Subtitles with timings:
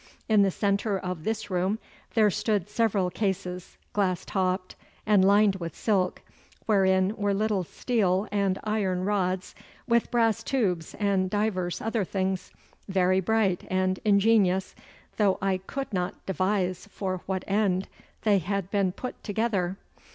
[0.27, 1.77] In the centre of this room
[2.15, 6.23] there stood several cases, glass topped and lined with silk,
[6.65, 9.53] wherein were little steel and iron rods,
[9.87, 12.49] with brass tubes and divers other things,
[12.89, 14.73] very bright and ingenious,
[15.17, 17.87] though I could not devise for what end
[18.23, 19.77] they had been put together.